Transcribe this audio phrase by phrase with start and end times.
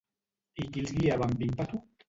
[0.63, 1.85] I qui els guiava amb ímpetu?